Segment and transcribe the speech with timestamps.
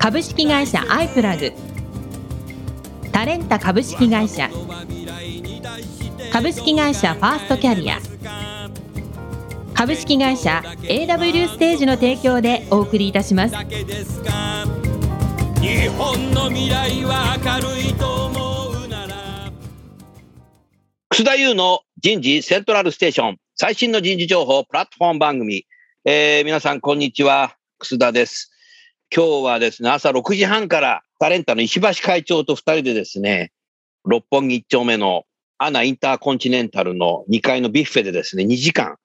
[0.00, 1.52] 株式会社アイプラグ。
[3.12, 4.48] タレンタ株式会社。
[6.32, 7.98] 株式会社ファーストキャリア。
[9.74, 13.56] 株式会社 AW ステージの提供でお送りいたします。
[13.56, 13.62] 日
[15.88, 19.52] 本の未来は明るいと思うなら。
[21.10, 23.36] 楠田優の人事セントラルステーション。
[23.54, 25.66] 最新の人事情報プラットフォーム番組、
[26.06, 27.54] えー皆さんこんにちは。
[27.78, 28.49] 楠田です
[29.14, 33.50] 今日はですね朝6時半からタレンタの石橋会長と2人でですね
[34.04, 35.24] 六本木1丁目の
[35.58, 38.98] アナインターコンチネンタルの2階のビュッフェでですね2時間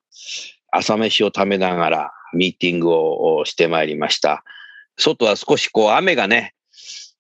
[0.72, 4.44] 朝飯を食べながらミーティングをしてまいりました。
[4.98, 6.54] 外は少しこう雨がね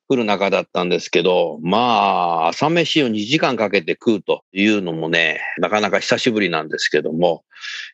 [0.07, 7.43] 降る中だったんですけど、まあ、朝飯を2時間かけて食うというのもね、なかなか久しぶりなんですけども、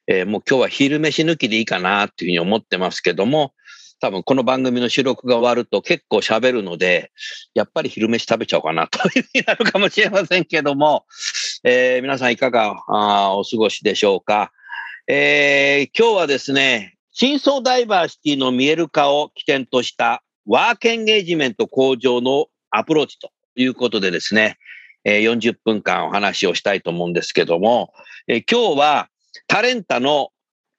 [0.07, 3.53] えーもう今日は昼飯抜きでいいかなっていうふうに思ってますけども、
[4.01, 7.11] 多分この番組の収録が終わると結構喋るので、
[7.53, 11.05] やっぱり昼飯食べちゃおうかなというふうになるかもしれませんけども、
[11.63, 14.51] えー皆さんいかがあお過ごしでしょうか。
[15.07, 24.57] えー今日はですね、真相ダイバーシティの見える化を起点としたワークエンゲージメント向上のアプローチということでですね、
[25.03, 27.93] えー40分間お話をしたいと思うんですけども、
[28.27, 29.09] えー今日は
[29.45, 30.29] タレンタの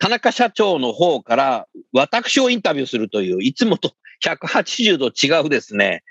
[0.02, 3.92] 田中社長の方から私をインタビューするという、いつもと
[4.24, 6.02] 180度違うですね、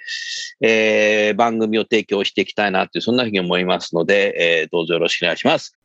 [0.61, 5.77] えー番組を提供していきたいなという、そんなふうに思いますので、えーどうぞよろしくお願いします。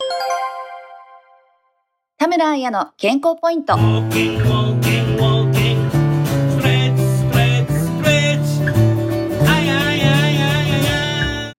[2.16, 3.76] 田村彩の健康ポイント。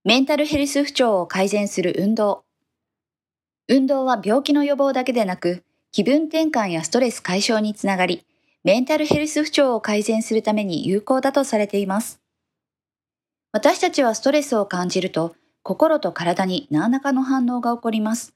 [0.06, 2.46] メンタルヘルス不調を改善する運動。
[3.68, 5.66] 運動は病気の予防だけでなく、
[5.98, 8.24] 気分転換やストレス解消につながり、
[8.64, 12.22] メンタルヘルス不調を改善するために有効だとされています。
[13.52, 18.36] 私たちはストレスを感じると、心と体に何らかの反応が起こります。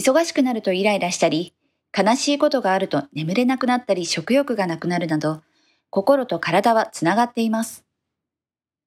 [0.00, 1.52] 忙しくなるとイライラしたり、
[1.94, 5.42] 悲しいことがあると眠れなくなったり食欲がなくなるなど、
[5.90, 7.84] 心と体はつながっています。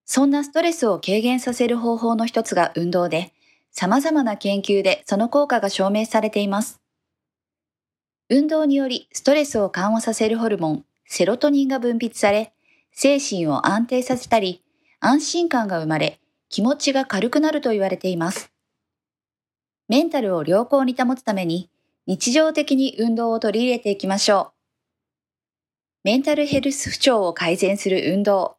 [0.06, 3.32] そんなストレスを軽減させる方法の一つが運動で、
[3.70, 6.79] 様々な研究でその効果が証明されています。
[8.32, 12.52] 運動によりストレスを緩和させるホルモン、セロトニンが分泌され、
[12.92, 14.62] 精神を安定させたり、
[15.00, 18.52] 安心感が生まれ、気持ちが軽くなると言われています。
[19.88, 21.70] メンタルを良好に保つために、
[22.06, 24.52] 日常的に運動を取り入れていきましょう。
[26.04, 28.58] メンタルヘルス不調を改善する運動。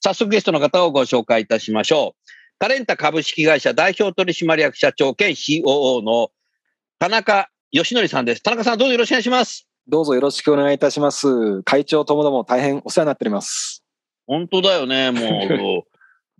[0.00, 2.30] 早速ゲストの方をご紹介いたしましょう。
[2.58, 6.30] タレンタ株式会社代表取締役社長兼 COO の
[6.98, 8.42] 田中義則さんです。
[8.42, 9.66] 田中さんどうぞよろしくお願いします。
[9.88, 11.62] どうぞよろしくお願いいたします。
[11.64, 13.84] 会長ともども大変お世話になっております。
[14.26, 15.84] 本当だよね、も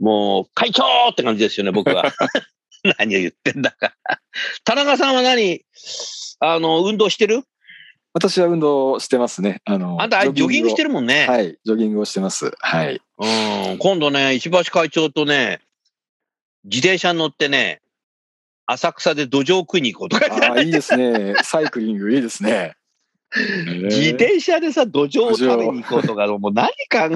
[0.00, 2.12] う、もう、 会長って感じですよね、僕は。
[2.98, 3.94] 何を言ってんだか。
[4.64, 5.60] 田中さんは何？
[6.38, 7.42] あの、運動してる？
[8.12, 9.60] 私は運動してますね。
[9.64, 11.26] あの、あんた、ジョギングしてるるもんね。
[11.26, 12.52] はい、ジョギングをしてます。
[12.60, 13.00] はい。
[13.18, 13.78] うん。
[13.78, 15.60] 今度ね、石橋会長とね、
[16.64, 17.82] 自転車に乗ってね、
[18.66, 21.34] 浅草で土壌食いに行こうとかああ、いいですね。
[21.42, 22.74] サイクリングいいですね。
[23.34, 27.08] 自転車でさ、土壌を食べに行こうとか、もう何考え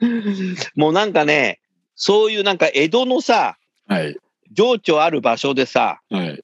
[0.00, 1.60] てんもうなんかね、
[1.94, 3.56] そういうなんか江戸のさ、
[3.86, 4.16] はい。
[4.52, 6.42] 情緒ある場所でさ、はい。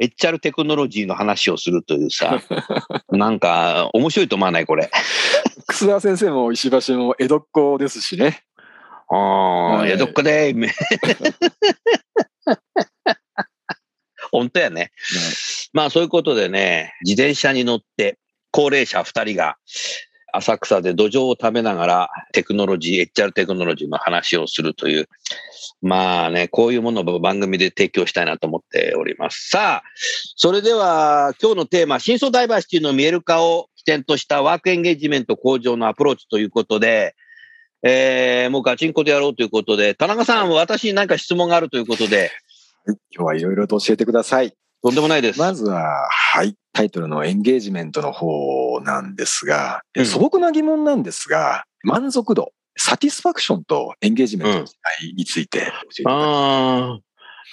[0.00, 2.40] エッチャルテクノロジーの話をするというさ、
[3.10, 4.90] なんか面白いと思わないこれ。
[5.66, 8.44] 楠田先生も石橋も江戸っ子ですしね。
[9.10, 10.68] ああ、はいいや、どっかで、め
[14.30, 14.90] 本当やね。
[15.72, 18.18] まあそういうことでね、自転車に乗って
[18.50, 19.56] 高齢者二人が
[20.32, 25.08] 浅草で土壌を食べながらテクノロジー、HR テクノロジーの話をするという、
[25.80, 29.48] まあね、こういうものを番組で提供したいなと思っております。
[29.48, 29.82] さあ、
[30.36, 37.14] それでは今日のテーマ、真相ダイバーシティの見える化を起点としたワークエンゲージメント向上のアプローチということで、
[37.82, 42.30] えー、もうガチンコでやろうということで、田中さん、私に何か質問があるということで、
[42.86, 44.52] 今日はいろいろと教えてください。
[44.82, 45.38] とんでもないです。
[45.38, 56.98] まずは、はい、タイトルのエンゲージメントの方なんですが、うん素朴な疑問なんですが、満足度、サティスファクションとエンゲージメントの違いについて教えていただきますああ。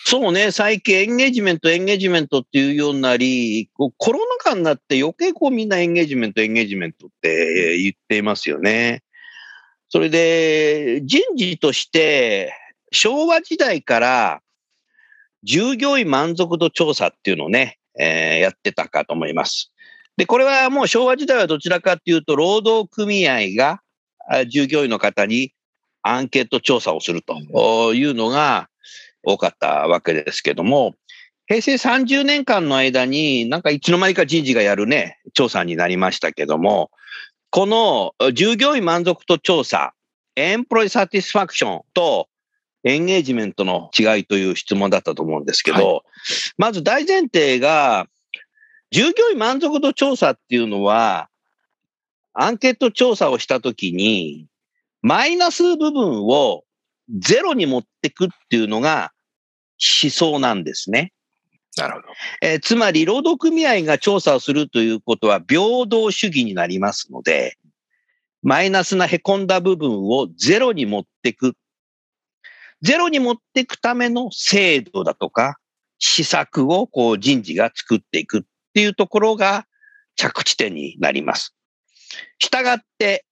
[0.08, 9.02] そうね、最近エンゲージメント、エンゲージメントっていうようになり、こうコロナ禍になって余計こうみんなエンゲージメント、エンゲージメントって言っていますよね。
[9.96, 12.54] それで、人事として、
[12.92, 14.42] 昭和時代から
[15.44, 19.72] 従業員満足度調査っていうのをね、えーやってたかと思います。
[20.18, 23.80] で、これはもう昭和時代はどちらかっていうと、労働組合が
[24.30, 25.54] あ従業員の方に
[26.02, 28.68] アンケート調査をするというのが
[29.24, 30.96] 多かったわけですけども、
[31.48, 36.92] 平成30年間の間になんかいつの間にか人事がやるね、調査になりましたけども、
[37.56, 39.94] この従業員満足度調査、
[40.36, 42.28] エンプロイサティスファクションと
[42.84, 46.04] エンゲージメントの違いという質問だったと思うんですけど、
[46.58, 48.08] まず大前提が、
[48.92, 51.30] 従業員満足度調査っていうのは、
[52.34, 54.48] アンケート調査をしたときに、
[55.02, 56.66] マイナス部分を
[57.18, 59.14] ゼロに持ってくっていうのが
[60.04, 61.14] 思想なんですね。
[61.78, 62.08] なるほど。
[62.42, 67.58] えーつまり、労働組合が調査をするということは平等主義になりますので、
[68.42, 71.56] マイナスな凹んだ部分をゼロに持ってく。
[72.82, 75.58] ゼロに持っていくための制度だとか、
[76.00, 78.42] 施策をこう人事が作っていくっ
[78.74, 79.66] ていうところが
[80.16, 81.56] 着地点になります。
[82.40, 83.26] したがって、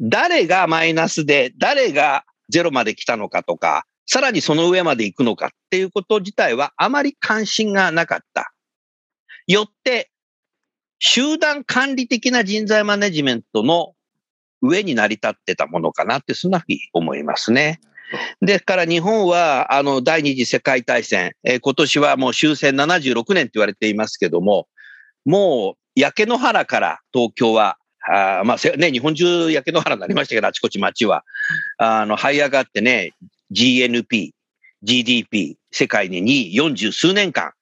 [0.00, 8.52] 誰がマイナスで、誰がゼロまで来たのかとか、さらにその上まで行くのかっていうこと自体はあまり関心がなかった。
[9.46, 10.10] よって、
[10.98, 13.92] 集団管理的な人材マネジメントの
[14.62, 17.80] 上に成り立ってたものかなって、そんなふうに思いますね。
[18.40, 24.68] ですから日本は、あの、第二次世界大戦、えー今年はもう終戦76年って言われていますけども、
[25.24, 31.24] もう焼け野原から東京は、あーまあせね、日本中焼け野原になりましたけど、あちこち街は、
[31.78, 33.12] あの、這い上がってね、
[33.52, 34.32] GNP、
[34.82, 37.52] GDP、世界で2位、40数年間、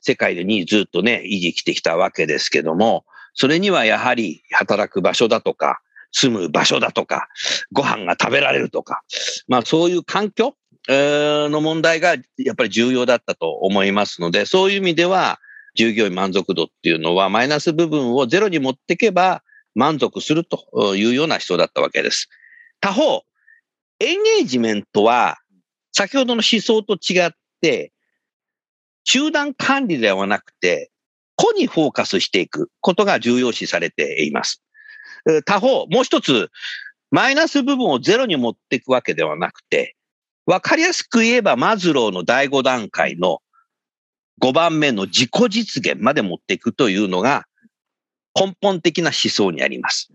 [0.00, 3.04] 世界で2位ずっとね、維持してきたわけですけども、
[3.34, 5.80] それにはやはり働く場所だとか、
[6.12, 7.28] 住む場所だとか、
[7.72, 9.02] ご飯が食べられるとか、
[9.46, 10.56] まあそういう環境
[10.88, 15.38] の問題がやっぱり重要だったと思いますので、そういう意味では、
[15.76, 19.44] 従業員満足度っていうのはマイナス部分をゼロに持っていけば
[19.76, 22.28] 満足するというような人だったわけです。
[22.80, 23.22] 他方、
[24.00, 25.38] エンゲージメントは
[25.92, 27.30] 先ほどの思想と違っ
[27.60, 27.92] て、
[29.04, 30.90] 集団管理ではなくて、
[31.36, 34.62] 個にフォーカスしていくことが重要視されています。
[35.44, 36.50] 他方、もう一つ、
[37.10, 39.96] マイナス部分をゼロに持っていくわけではなくて、
[40.46, 43.40] わかりやすく言えば、マズローの第5段階の
[44.40, 47.44] 5番目の自己実現まで持っていくというのが
[48.34, 50.08] 根本的な思想にあります。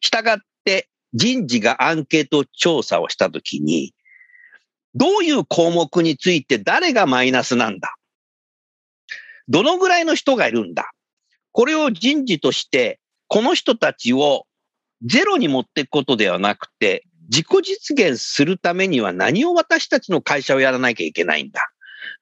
[0.00, 3.94] したがって、人事がアンケート調査をしたときに、
[4.94, 7.94] どういう項目について誰がマイナスなんだ？
[9.48, 10.90] どのぐらいの人がいるんだ？
[11.52, 14.46] これを人事として、この人たちを
[15.02, 21.60] ゼロに持っていくことではなくて、自己実現するためには何を私たちの会社をやらなきゃいけないんだ？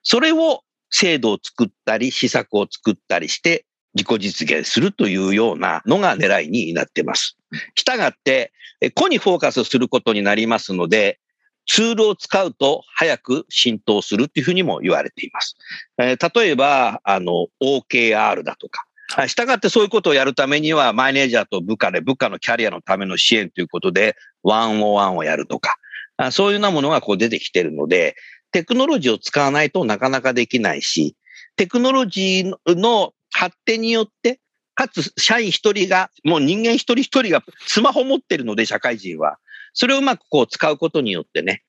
[0.03, 7.37] それを制度を作ったり、施策を作ったりして自己実現するというようなのが狙いになっています。
[7.75, 8.51] したがって、
[8.81, 11.19] え個にフォーカスすることになりますので、
[11.65, 15.57] ツールを使うと早く浸透するっていうふうにも言われています。
[15.99, 25.77] えー例えば、あの、OKR だとか、あしたがってそういうことをやるためには、マネージャーと部下で部下のキャリアのための支援ということで、ワンオワンをやるとか、
[26.17, 28.15] あそういうようなものがこう出てきているので、
[28.51, 31.15] テクノロジーを使わないとなかなかできないし、
[31.55, 34.39] テクノロジーの発展によって、
[34.73, 39.37] かつ社員一人が、もう人間一人一人がスマホ持ってるので、社会人は。
[39.73, 41.63] それをうまくこう使うことによってね、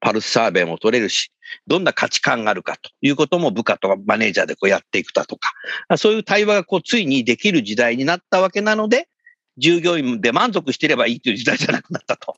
[0.00, 1.32] パルスサーベイも取れるし、
[1.66, 5.52] どんな価値観があるかということも部下とかマネージャーでこうやっていくだとか、
[5.96, 9.08] そういう対話がこうついにできる時代になったわけなので、
[9.56, 12.36] 従業員で満足していればいいという時代じゃなくなったと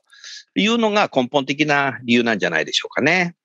[0.55, 3.35] いうのが根本的な理由なんじゃないでしょうかね。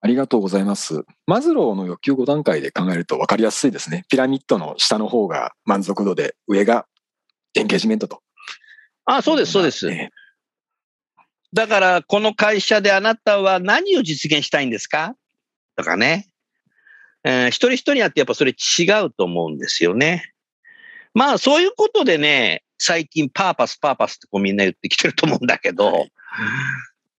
[0.00, 1.04] ありがとうございます。
[1.26, 4.04] マズローの欲求5段階で考えると分かりやすいですね。
[4.08, 6.86] ピラミッドの下の方が満足度で、上が
[7.54, 8.22] エンゲージメントと。
[9.04, 9.90] あそうです、そうです。
[9.90, 10.10] え
[11.52, 15.16] だから、この会社であなたは何を実現したいんですか？
[15.76, 16.28] とかね。
[17.24, 20.32] えー一人一人にあってやっぱそれ違うと思うんですよね。
[21.14, 26.12] まあ、そういうことでね、最近パーパス、パーパスってこうみんな言ってきてると思うんだけど、はい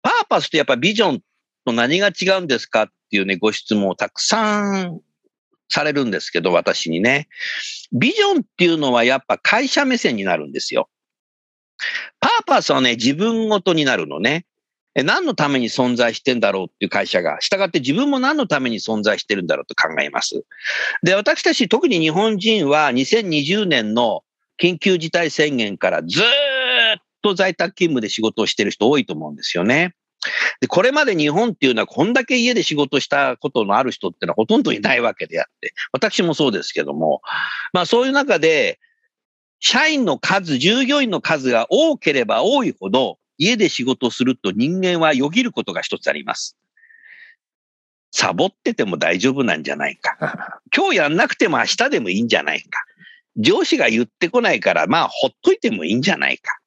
[0.02, 1.20] パーパスとやっぱビジョン
[1.64, 5.00] と何が違うんですかっていうね、ご質問をたくさん
[5.68, 7.28] されるんですけど、私にね。
[7.92, 10.88] ビジョンっていうのはやっぱ会社目線になるんですよ。
[12.20, 14.44] パーパスはね、自分ごとになるのね。
[14.94, 20.44] 何のために存在してんだろうっていう会社が、従って自分も何のために存在してるんだろうと考えます。
[21.02, 24.24] で、私たち、特に日本人は2020年の
[24.60, 26.24] 緊急事態宣言からずっ
[27.22, 29.94] と在宅勤務で仕事をしてる人多いと思うんですよね。
[30.60, 37.22] で、これまで日本っていうのはこんだけ家で仕事したことのある人っていうのはほとんどいないわけであって、私もそうですけども、
[37.72, 38.78] まあそういう中で、
[39.60, 46.56] 社員の数、従業員の数が多ければ多いほど、家で仕事をすると人間はよぎることが一つあります。
[48.12, 50.60] サボってても大丈夫なんじゃないか。
[50.74, 52.84] 今日やんなくても明日でもいいんじゃないか。
[53.36, 56.58] 上司が言ってこないから、まあほっといてもいいんじゃないか。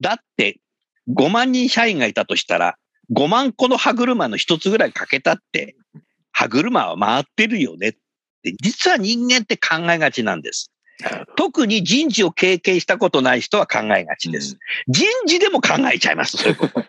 [0.00, 0.60] だって、
[1.08, 2.76] 5万人社員がいたとしたら、
[3.12, 5.76] 5万個の歯車の一つぐらいかけたって、
[6.32, 7.92] 歯車は回ってるよねっ
[8.42, 10.70] て、実は人間って考えがちなんです。
[11.36, 14.58] 特に人事を経験したことない人は考えがちです。
[14.88, 16.84] 人事でも考えちゃいます、そういうこと。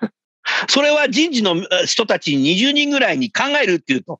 [0.67, 4.19] それは人事のえ人たちに20人ぐらいに考えるっていうと、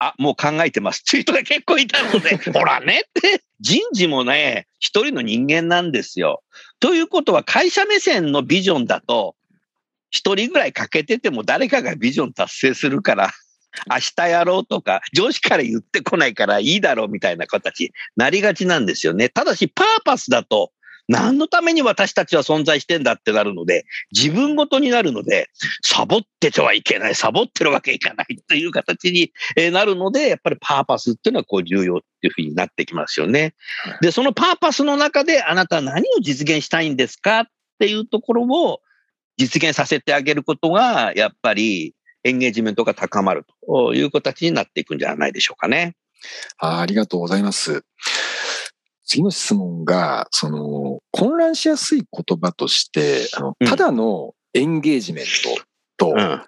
[0.00, 6.42] あ、もう考えてますっていう人が結構いたので、 ほらねって、人事もね、一人の人間なんですよ。
[6.80, 9.36] ということは会社目線のビジョンだと、
[10.10, 13.30] 一人ぐらい欠けてても誰かがビジョン達成するから、
[13.88, 19.28] 明日やろうとか、上司から言ってこないからいいだろうみたいな形になりがちなんですよね。
[19.28, 20.72] ただし、パーパスだと、
[21.08, 25.48] 何のために私たちは存在してんだってなるので、自分ごとになるので、
[25.82, 33.54] サボっててはいけない、サボってるわけいかないという形にえーなるので、やっぱりパーパスっていうのはこう重要っていうふうになってきますよね。
[34.00, 37.44] で、そのパーパスの中であなたは何を実現したいんですかっ
[37.78, 38.80] ていうところを
[39.36, 45.96] 実現させてあげることが、やっぱりエンゲージメントが高まるという形になっていくんじゃないでしょうかね。
[46.58, 47.84] あありがとうございます。
[49.04, 55.24] 次の質問が、その、混乱しやすい言葉として、あのうんただのエンゲージメン
[55.96, 56.42] トと、うん。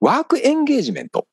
[0.00, 1.26] ワークエンゲージメント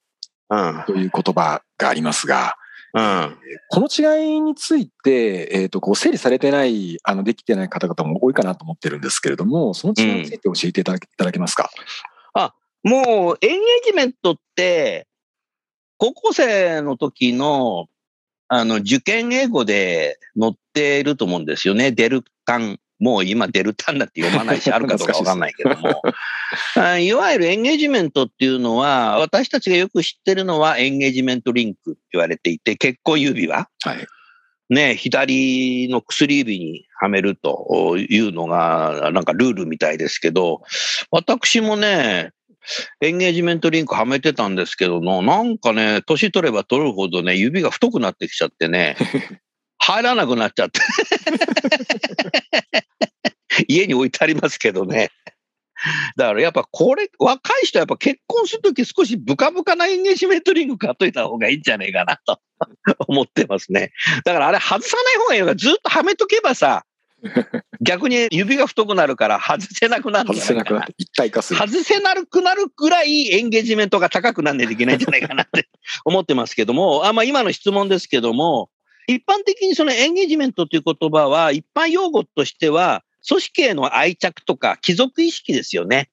[0.50, 0.84] うん。
[0.86, 2.56] という言葉がありますが、
[2.94, 3.38] うん。
[3.70, 11.70] この違いについて、えっ、と、こう、整理されてない、あの、できてない方々も多いかなと思ってるんですけれども、その違いについて教えていただけ,、いただけますか？
[12.84, 15.08] もう、エンゲージメントって、
[15.98, 17.88] 高校生の時の、
[18.56, 21.92] あの、受験英語で載っていると思うんですよね。
[21.92, 22.80] デルタン。
[23.00, 26.02] もう今デルタンなんて読まないし、あるかどうかわかんないけども。
[26.78, 34.08] あいわゆるエンゲージメントっていうのは、私たちがよく知ってるのはエンゲージメントリンクって言われていて、結婚指輪はい。
[34.70, 40.62] ね、左の薬指にはめるというのが、なんかルールみたいですけど、
[41.12, 42.32] 私もね、
[43.02, 48.96] エンゲージメントリンクはめてたんですけどの、なんかね、年取れば取るほどね、指が太くなってきちゃってね、
[49.80, 50.80] 入らなくなっちゃって。
[53.68, 55.12] 家に置いてありますけどね。
[56.16, 62.40] だからやっぱこれ、若い人はやっぱ結婚するとき少しブカブカなエンゲージメントリング買っといた方がいいんじゃないかなと
[63.08, 63.92] 思ってますね。
[64.24, 66.86] だからあれ外さない方がいいのがずっとはめとけばさ、
[67.82, 71.60] 逆に指が太くなるから外せなくなるん外じゃなかなせないくなって一体化する。
[71.60, 75.68] 外せなくなるぐらいエンゲージメントが高くなんないといけないんじゃないかなって
[76.06, 78.70] 思ってますけども、あまあ、今の質問ですけども、
[79.08, 86.10] 一般的にそのエンゲージメントという言葉は、一般用語としては、組織への愛着とか貴族意識ですよね。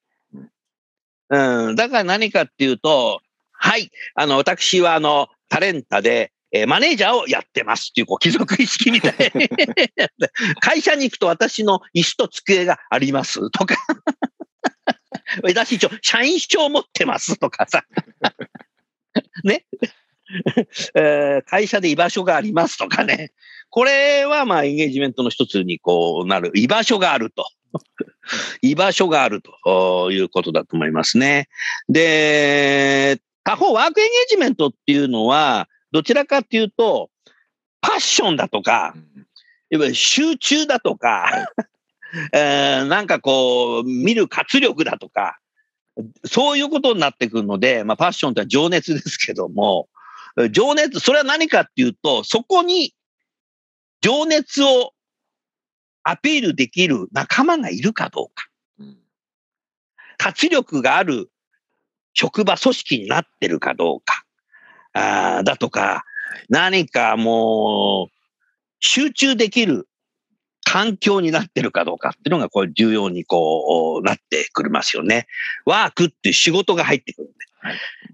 [1.29, 3.21] うん、だから何かっていうと、
[3.53, 9.15] はい、あの、私はあの、タレンタで、えーマネージャーをやってますっていう、こう、貴族意識みたい。
[10.61, 13.77] 会社に行くと私の椅子と机がありますとか。
[15.43, 17.85] 私一応、社員証持ってますとかさ。
[19.45, 19.65] ね。
[20.95, 23.33] えー会社で居場所がありますとかね。
[23.69, 26.53] これはまあエンゲージメントの一つにこうなる。
[26.55, 27.47] 居場所があると。
[28.63, 31.49] 居場所があるということだと思いますね。
[31.89, 37.11] で、他方ワークエンゲージメントっていうのは、どちらかっていうと、
[37.81, 38.95] パッションだとか、
[39.71, 41.49] いわゆる集中だとか、
[42.33, 45.39] えーなんかこう、見る活力だとか、
[46.25, 49.89] そういうことになってくるので、まあ、パッションって情熱ですけども、
[50.51, 52.95] 情熱、それは何かっていうと、そこに
[54.01, 54.93] 情熱を
[56.03, 58.49] アピールできる仲間がいるかどうか。
[58.79, 58.97] うん
[60.21, 61.31] 活力がある
[62.13, 64.20] 職場組織になってるかどうか。
[64.93, 66.05] あーだとか、
[66.49, 68.15] 何かもう、
[68.81, 69.89] 集中できる
[70.65, 75.27] 環境になってるかどうかっていうのが、これ重要にこう、なってくりますよね。
[75.65, 77.33] ワークっていう仕事が入ってくるん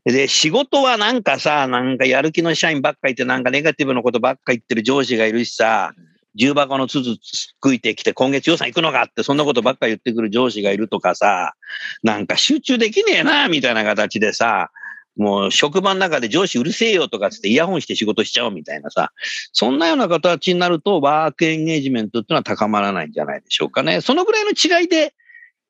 [0.05, 0.13] で。
[0.13, 5.93] で、仕事はなんかさ、なんかやる気の社員ばっかいて、なんかネガティブなことばっか言ってる上司がいるしさ、
[6.35, 11.55] 重箱の筒つくいてきて、今月予算行くのかって、そんなことばっか言ってくる上司がいるとかさ、
[12.03, 14.71] なんか集中できねえな、みたいな形でさ、
[15.17, 19.13] もう職場の中で上司うるせえよとかつってイヤホンして仕事しちゃおうみたいなさ、
[19.53, 24.01] そんなような形になるとワークエンゲージメントっていうのは高まらないんじゃないでしょうかね。
[24.01, 25.15] そのぐらいの違いで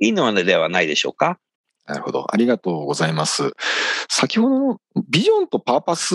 [0.00, 1.38] いいのではないでしょうか。
[1.86, 2.26] なるほど。
[2.28, 3.52] ありがとうございます。
[4.08, 6.14] 先ほどのビジョンとパーパス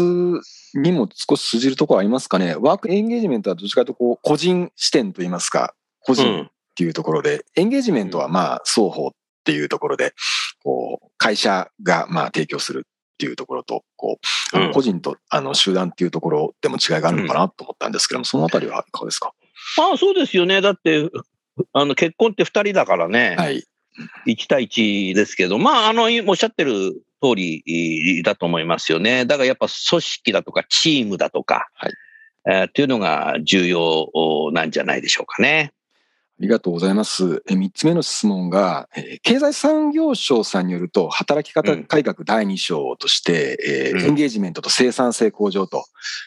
[0.73, 2.55] にも少し通じるところありますかね。
[2.55, 9.11] ワークエンゲージメントはどっちかというとこう個人視点といいますか、個人っていうところで、エンゲージメントはまあ双方っ
[9.45, 10.13] ていうところで、
[10.63, 12.85] こう、会社がまあ提供する
[13.22, 14.20] っていうところと、こ
[14.54, 19.34] う、個人とあの集団っていうところでも違いがあるのかなと思ったんですけども、そのあたりはいかがですか？
[19.78, 20.60] ああ、そうですよね。
[20.60, 21.08] だって、
[21.74, 23.36] あの結婚って二人だからね。
[23.38, 23.63] はい。
[24.25, 29.25] 1対1ですけど、まあ、あの、おっしゃってる通りだと思いますよね。
[29.25, 31.94] だからやっぱ組織だとかチームだとか、はい
[32.48, 34.10] えーっていうのが重要
[34.51, 35.74] なんじゃないでしょうかね。
[36.41, 37.43] ありがとうございます。
[37.48, 45.86] え三つ目の質問が、えー経済産業省さんによると、働き方改革第2章として、えーうんエンゲージメントと生産性向上と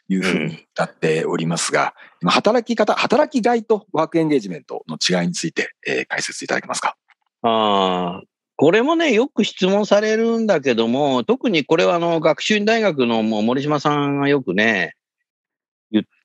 [0.08, 6.94] いうふうになっておりますが、今働き方、働きがいとワークエンゲージメントの違いについて、えー解説いただけますか？
[7.42, 8.22] ああ、
[8.54, 14.94] これもね、よく質問されるんだけども、特にこれはあの、学習院大学のもう森島さんがよくね、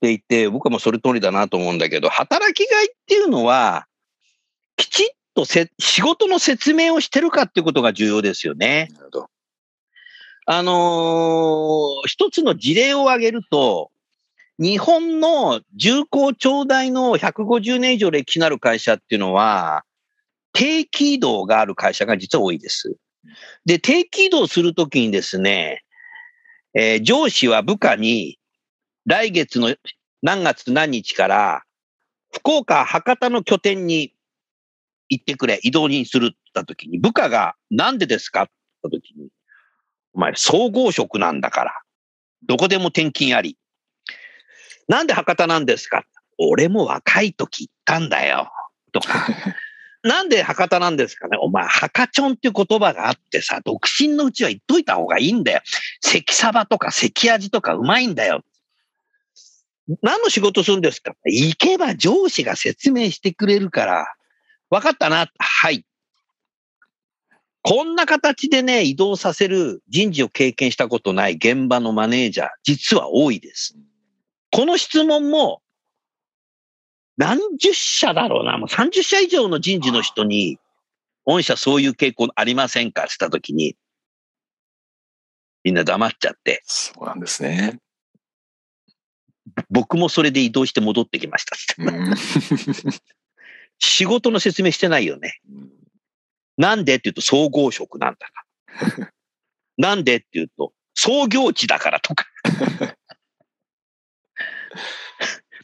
[0.01, 3.87] 言っていて、僕はもうそれ通りだなと思うんだけど、働きがいっていうのは、
[4.77, 8.89] きちっとせ仕事の説明をしてるかっていうことが重要ですよね。
[8.93, 9.29] なるほど。
[10.45, 13.91] あのー一つの事例を挙げると、
[14.57, 19.83] 日本の重工長大の150年以上歴史のある会社っていうのは、
[20.53, 22.95] 定期移動がある会社が実は多いです。
[23.65, 25.83] で、定期移動するときにですね、
[26.73, 28.38] えー上司は部下に、
[29.05, 29.75] 来月の
[30.21, 31.63] 何月何日から、
[32.31, 34.13] 福岡、博多の拠点に
[35.07, 38.51] 行ってくれ、移動にするって言ったときに、部下がなんでですかって
[38.83, 39.29] 言ったときに、
[40.13, 41.73] お前、総合職なんだから。
[42.47, 43.57] どこでも転勤あり。
[44.87, 46.03] なんで博多なんですか
[46.37, 48.51] 俺も若い時行ったんだよ。
[48.91, 49.27] とか。
[50.01, 55.61] なんで博多なんですかねお前、博チョンっていう言葉があってさ、独身のうちは言っといた方がいいんだよ。
[55.99, 58.41] 関サバとか関味とかうまいんだよ。
[60.01, 61.13] 何の仕事するんですか？
[61.25, 64.05] 行けば上司が説明してくれるから。
[64.69, 65.83] 分かったなはい。
[67.63, 73.75] こんな形でね、移動させる人事を経験したことない現場のマネージャー、実は多いです。
[74.51, 75.61] この質問も、
[77.17, 80.57] 何十社だろうな、もう30社以上の人事の人に、
[81.25, 83.03] 御社そういう傾向ありませんか？
[83.03, 83.75] って言ったときに、
[85.63, 87.79] みんな黙っちゃって、そうなんですね。
[89.69, 91.55] 僕もそれで移動して戻ってきました
[93.79, 95.39] 仕事の説明してないよね。
[96.57, 98.45] なんでって言うと総合職なんだか
[98.97, 99.11] ら。
[99.77, 102.25] なんでって言うと創業地だからとか。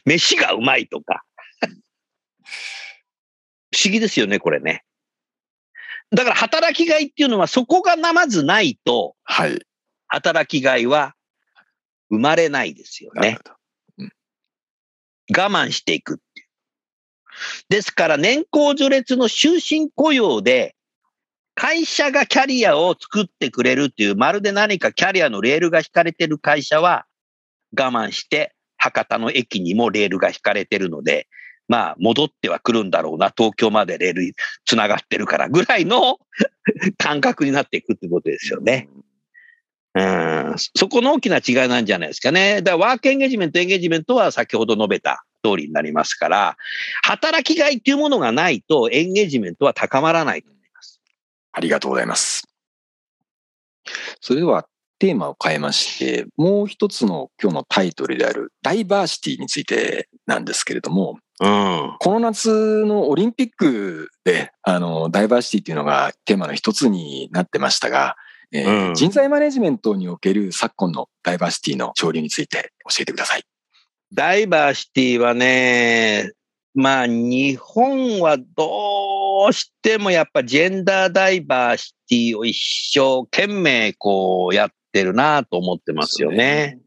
[0.06, 1.24] 飯がうまいとか。
[3.74, 4.84] 不思議ですよね、これね。
[6.10, 9.58] だから働きがいっていうのはそこがなまずないとはい。
[10.08, 11.14] 働きがいは
[12.08, 13.38] 生まれないですよね。
[15.30, 16.20] 我慢していく。
[17.68, 20.74] ですから年功序列の終身雇用で
[21.56, 27.06] 会社がキャリアを作ってくれるっていう、まるで何かキャリアのレールが引かれてる会社は
[27.76, 31.26] 我慢して博多の駅にもレールが引かれてるので、
[31.66, 34.34] まあ戻ってはくるんだろうな、東京までレール
[34.66, 36.18] つながってるからぐらいの
[36.98, 38.88] 感覚になっていくってことですよね。
[38.94, 39.04] うん、
[40.74, 42.60] そこの大きな違いなんじゃないですかね。
[42.62, 46.56] だからワークエンゲージメント、エンゲージメントは先ほど述べた通りになりますから、
[47.02, 51.00] 働きがいっていうものがないとエンゲージメントは高まらないと思います。
[51.52, 52.46] ありがとうございます。
[54.20, 54.66] それでは
[54.98, 61.96] テーマを変えまして、もう一つの今日のタイトルであるダイバーシティについてなんですけれども、うん。
[61.98, 68.16] この夏のオリンピックで、あの、ダイバーシティっていうのがテーマの一つになってましたが、
[68.52, 73.42] えーうん人材マネジメントにおける昨今のダイバーシティの潮流について教えてください。
[74.12, 76.32] ダイバーシティはね、
[76.74, 82.56] まあ日本はどうしてもやっぱジェンダーダイバーシティを一
[82.94, 86.78] 生懸命こうやってるなと思ってますよね。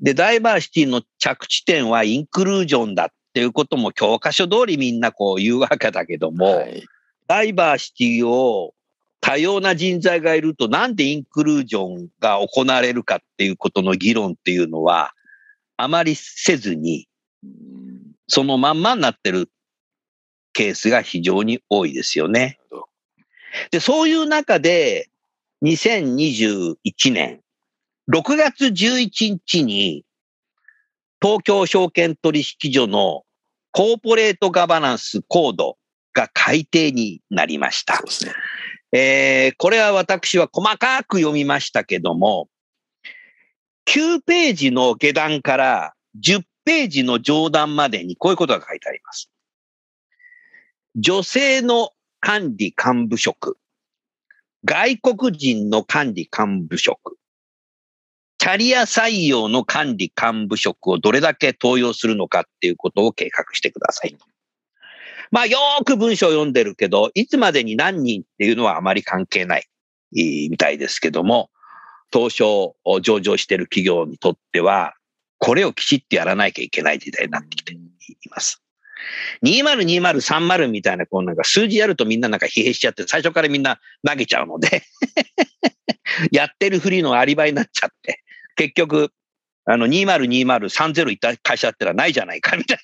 [0.00, 6.84] で、ダイバーシティの着地点はインクルージョンだっていうことも教科書通りみんなこう言うわけだけども、はい。
[7.26, 8.74] ダイバーシティを
[9.20, 15.12] 多様な人材がいるとなんでインクルージョンが行われるかっていうことの議論っていうのは、
[15.76, 17.08] あまりせずに、
[18.28, 19.50] そのまんまになってる
[20.52, 22.58] ケースが非常に多いですよね。
[23.70, 25.08] で、そういう中で、
[25.62, 26.76] 2021
[27.12, 27.40] 年、
[28.10, 30.04] 6月11日に、
[31.22, 33.24] 東京証券取引所の
[33.72, 35.76] コーポレートガバナンスコード
[36.14, 38.06] が改定になりましたそう。
[38.06, 38.32] ですね。
[38.92, 42.48] えーこれは私は細かく読みましたけども、
[43.86, 49.30] 9ページの下段から10ページの上段までにこういうことが書いてあります。
[50.96, 53.58] 女性の管理幹部職、
[54.64, 57.16] 外国人の管理幹部職、
[58.38, 64.29] キャリア採用の管理幹部職をどれだけ登用するのかっていうことを計画してくださいと。
[65.30, 69.64] まあ、よーく文章を読んでるけど、いつまでに何人っていうのはあまり関係ない
[70.12, 71.50] みたいですけども、
[72.12, 74.94] 東証を上場している企業にとっては、
[75.38, 77.78] これをきちっとやらなきゃいけない時代になってきてい
[78.30, 78.62] ます。
[79.44, 84.82] 2020、30みたいな、こうなんか数字やるとみんななんか疲弊しちゃって、最初からみんな投げちゃうので、
[86.32, 88.22] やってるふりのアリバイになっちゃって、
[88.56, 89.12] 結局、
[89.64, 92.78] あの、2020、30いった会社だったらないじゃないかみたい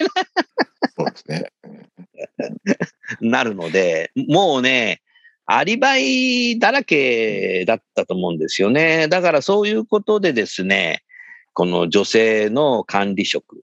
[0.97, 1.51] そうですね。
[3.20, 5.01] になるので、もうね、
[5.46, 9.07] アリバイだらけだったと思うんですよね。
[9.09, 11.03] だからそういうことでですね、
[11.53, 13.62] この女性の管理職、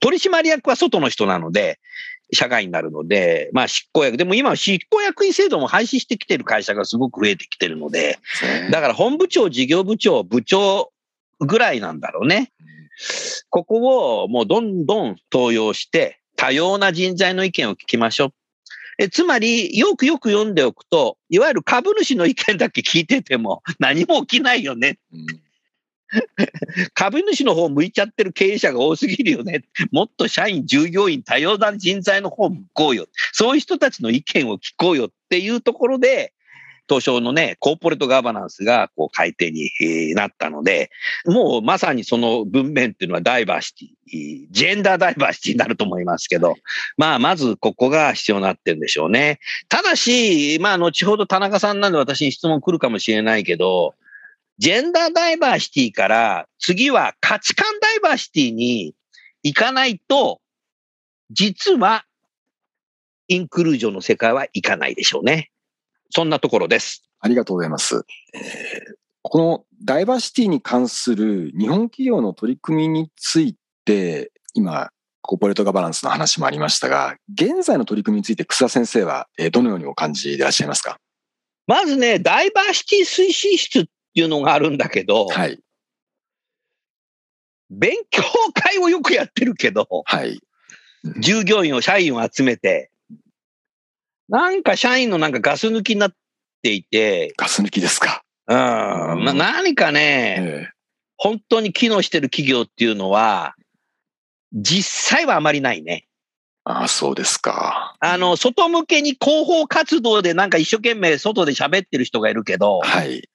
[0.00, 1.78] 取締役は外の人なので、
[2.32, 8.18] 社外になるので、まあ執行役、でも今は執行役員制度も廃止してきてる会社がすごく増えてきてるので、
[8.70, 10.92] だから本部長、事業部長、部長
[11.40, 12.52] ぐらいなんだろうね。
[13.50, 18.32] ここをもうどんどん登用して、多様な人材の意見を聞きましょう。
[18.98, 24.98] えつまり、よくよく読んでおくと、いわゆる株主の意見だけ聞いてても 何も起きないよね。
[25.12, 25.26] うん
[26.94, 29.64] 株主の方向いちゃってる経営者が多すぎるよね。
[29.90, 33.06] もっと社員、従業員、多様な人材の方向こうよ。
[33.32, 36.32] そういう人たちの意見を聞こうよっていうところで、
[36.88, 39.70] 東証のね、コーポレートガバナンスがこう改定に
[40.14, 40.90] なったので、
[41.24, 46.54] もうまさにその文面っていうのはダイバーシティ、ジェンダーダイバーシティになると思いますけど、
[46.96, 49.40] まあまずここが必要になってるんでしょうね。
[49.68, 53.94] ただし、まあ後ほど田中さんなんで私に質問来るかもしれないけど、
[54.58, 58.94] ジェンダーダイバーシティから次は価値観ダイバーシティに
[59.42, 60.40] 行かないと、
[61.30, 62.04] 実は
[63.28, 65.50] インクルージョンの世界はいかないでしょうね。
[66.10, 67.04] そんなところです。
[67.20, 68.04] ありがとうございます。
[68.34, 68.40] えー
[69.28, 74.90] このダイバーシティに関する日本企業の取り組みについて、今、
[75.20, 81.00] コーポレートガバナンスの話もありましたが、現在の取り組みについて草田先生はえーどのようにお感じでいらっしゃいますか？
[81.66, 85.58] まずね、ダイバーシティ推進室っていうのがあるんだけど、はい。
[87.68, 88.22] 勉強
[88.54, 90.40] 会をよくやってるけど、はい。
[91.18, 92.92] 従業員を、社員を集めて、
[94.28, 96.12] なんか社員のなんかガス抜きになっ
[96.62, 98.22] ていて、ガス抜きですか。
[98.48, 100.68] うん、まあ、何かね、え
[101.16, 103.54] 本当に機能してる企業っていうのは、
[104.52, 106.06] 実際はあまりないね。
[106.64, 107.96] ああ、そうですか。
[108.00, 113.28] あの、外向けに広報活動でなんか一生懸命外で喋ってる人がいるけど、はい。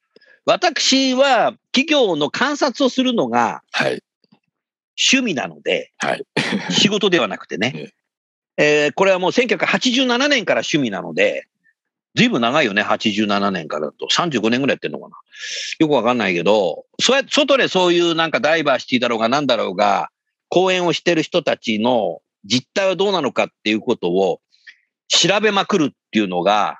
[0.45, 4.03] 私は企業の観察をするのがはい。
[5.11, 6.25] 趣味なので、はい。
[6.71, 7.93] 仕事ではなくてね。
[8.57, 11.47] えーこれはもう1987年から趣味なので、
[12.15, 14.07] ずいぶん長いよね、87年からだと。
[14.11, 15.15] 35年ぐらいやってんのかな。
[15.79, 20.09] よくわかんないけど、そうや外でそういうなんかダイバーシティだろうがなんだろうが、
[20.49, 24.41] 講演をしてる人たちの実態はどうなのかっていうことを
[25.07, 26.79] 調べまくるっていうのが、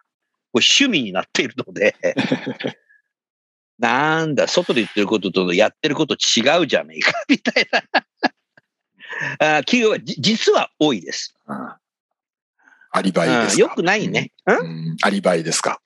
[0.52, 1.96] これ趣味になっているので、
[3.80, 7.84] なんだ、外で言ってることとやってること違うじゃねえか、みたいな。
[9.40, 11.36] あ企業はじ実は多いです。
[11.48, 11.74] うん
[12.94, 14.32] アリバイですよくないね。
[14.46, 14.52] ん？
[14.52, 15.80] うんアリバイですか？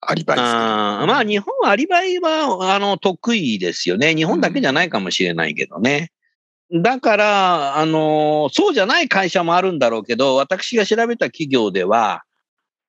[0.00, 1.04] アリバイですか？
[1.06, 4.14] まあ日本はアリバイはあの得意ですよね。
[4.14, 6.10] 日本だけじゃないかもしれないけどね。
[6.72, 12.24] だから、あのそうじゃない会社もあるんだろうけど、私が調べた企業では、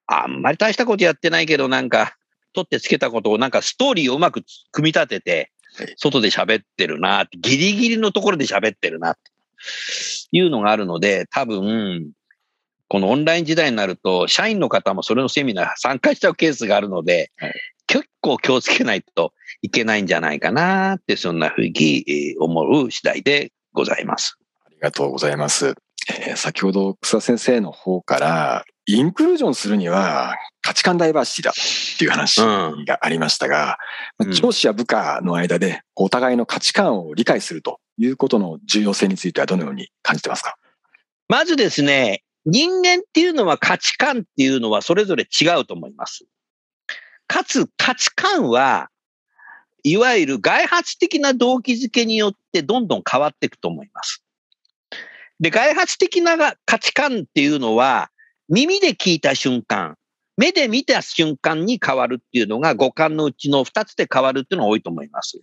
[0.08, 2.16] あんまり大したことやってないけど、なんか、
[2.54, 9.32] 取ってつけたことを、なんかストーリーをうまく組み立ててはい、外で喋ってるなって、ギリギリのところで喋ってるなって
[10.32, 12.12] いうのがあるので、多分、
[12.88, 17.54] このオンライン時代になると、社員の方もそれのセミナー参加しちゃうケースがあるので、はい
[17.88, 24.38] 結構気をつけないといけないんじゃないかなって、そんなふうにえー思う次第でございます。
[24.66, 25.76] ありがとうございます。
[26.10, 32.42] えー先ほど草先生の方から、インクルージョンするには価価値観ダイバーシティだっていう話
[32.86, 33.78] がありましたが、
[34.18, 40.56] うんまあ上司や部下の間でお互いの価値観を理解するということの重要性についてはどのように感じてますか？
[41.30, 46.26] まずですね、人間っていうのは価値観っていうのはそれぞれ違うと思います。
[47.28, 48.90] かつ価値観は、
[49.84, 54.24] いわゆる外発的な動機づけによってどんどん変わっていくと思います。
[55.40, 58.10] で、外発的なが価値観っていうのは、
[58.50, 59.96] 耳で聞いた瞬間、
[60.38, 65.40] 目で見た瞬間に変わるっていうのが五感のうちの二つで変わるっていうのが多いと思います。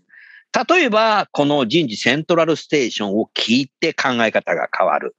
[0.68, 5.16] 例えば、この人事セントラルステーションを聞いて考え方が変わる。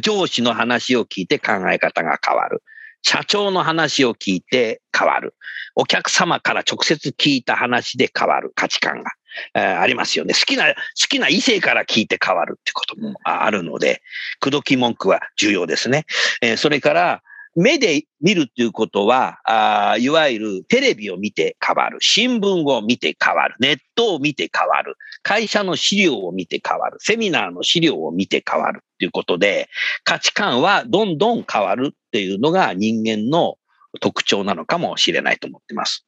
[0.00, 2.62] 上司の話を聞いて考え方が変わる。
[3.02, 5.34] 社長の話を聞いて変わる。
[5.74, 9.10] お客様から直接聞いた話で変わる価値観が、
[9.54, 10.34] えーありますよね。
[10.34, 10.74] 好きな、好
[11.08, 14.02] きな異性から聞いて変わるってこともああるので、
[14.40, 16.04] 口説き文句は重要ですね。
[16.42, 17.22] えーそれから、
[17.56, 21.98] 目で見るっていうことは、あいわゆるテレビを見て変わる。
[22.00, 23.54] 新聞を見て変わる。
[23.60, 24.96] ネットを見て変わる。
[25.22, 26.96] 会社の資料を見て変わる。
[27.00, 29.68] セミナーの資料を見て変わるっていうことで、
[30.02, 33.56] 価値観はどんどん変わるっていうのが人間の
[34.00, 36.06] 特徴なのかもしれないと思ってます。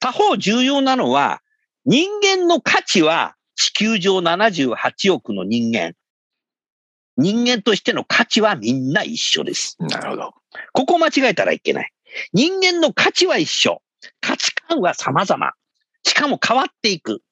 [0.00, 1.40] 他方重要なのは、
[1.84, 5.92] 人間の価値は地球上78億の人間。
[7.18, 9.76] 人間としての価値はみんな一緒です。
[9.80, 10.34] なるほど。
[10.72, 11.92] ここ間違えたらいけない。
[12.32, 13.82] 人間の価値は一緒。
[14.20, 15.52] 価値観は様々。
[16.04, 17.22] しかも変わっていく。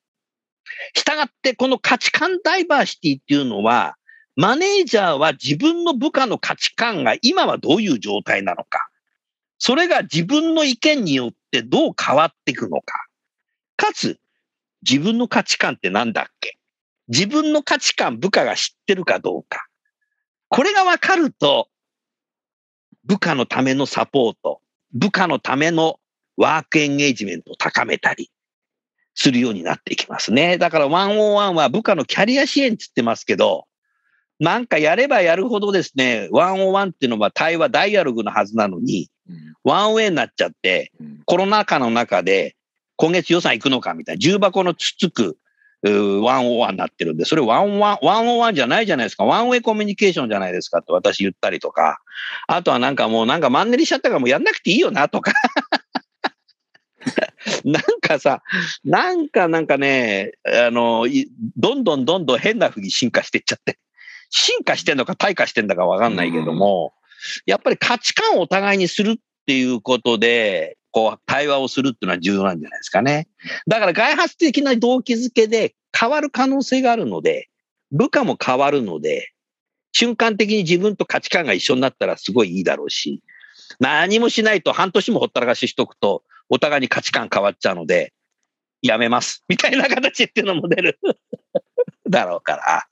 [0.95, 3.97] したがって、この価値観ダイバーシティっていうのは、
[4.35, 8.89] マネージャーは自分の部下の価値観が今はどういう状態なのか。
[9.59, 13.07] それが自分の意見によってどう変わっていくのか。
[13.77, 14.19] かつ、
[14.89, 16.59] 自分の価値観って何だっけ
[17.09, 19.66] 自分の価値観部下が知ってるかどうか。
[20.49, 21.69] これが分かると、
[23.05, 24.61] 部下のためのサポート、
[24.93, 25.99] 部下のための
[26.37, 28.31] ワークエンゲージメントを高めたり
[29.15, 30.59] するようになっていきますね。
[30.59, 33.67] だから101は部下のキャリア支援って言ってますけど、
[34.39, 42.55] なんかやればやるほどですね、101っていうのは対話、ダイアログのはずなのに、うんワンウェイになっちゃって、うんコロナ禍の中で
[42.97, 45.39] 今月予算いくのかみたいな、重箱のつつく、
[45.89, 49.25] 101になってるんで、それ101、101じゃないじゃないですか。
[49.25, 51.99] ワンウェイコミュニケーションじゃないですかって私言ったりとか、
[52.47, 55.33] あとはなんかもうなんかマンネリしちゃったからもうやんなくていいよなとか。
[57.65, 58.43] なんかさ、
[58.85, 63.79] なんかなんかね、あの、いどんどんどんどん変な風に進化していっちゃって、
[64.31, 66.93] 進化してんのか退化してんだかわかんないけども、
[67.47, 73.29] やっぱり価値観をお互いにするっていうことで、こう、対話をするっていうのは重要なんじゃないですかね。
[73.69, 77.51] だから外発的な動機づけで変わる可能性があるので、
[77.93, 79.31] 部下も変わるので、
[79.93, 83.21] 瞬間的に自分と価値観が一緒になったらすごいいいだろうし、
[83.79, 88.15] 何もしないと半年もほったらかししとくと、お互いに価値観変わっちゃうので、
[88.81, 89.45] やめます。
[89.49, 90.99] みたいな形っていうのも出る
[92.09, 92.85] だろうから。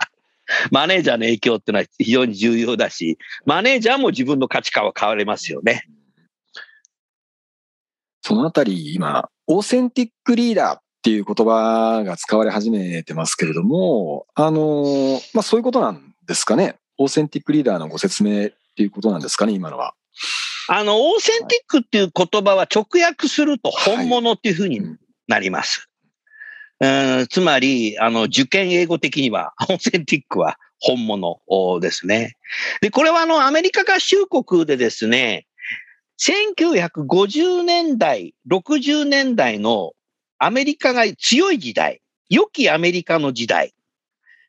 [0.71, 5.89] マネージャーの影響っていうのは非常に重要だし、マネージャーも自分の価値観は変われますよね。
[8.27, 16.77] そのあたり、今、オーセンティックリーダーっていう言葉が使われ始めてますけれども、あの、まあ、そういうことなんですかね。
[16.97, 19.93] オーセンティックリーダーのご説明っていうことなんですかね、今のは。
[20.69, 24.81] あの、オーセンティックっていう言葉は直訳すると本物っていうふうに
[25.29, 25.91] なります。
[26.81, 26.87] う
[27.23, 31.41] んつまり、あの、受験英語的には、 オーセンティックは本物
[31.81, 32.39] ですね。
[32.81, 35.47] で、これはあの、アメリカ合衆国でですね、
[36.27, 39.93] 1950年代、60年代の
[40.39, 43.75] アメリカが強い時代、良きアメリカの時代、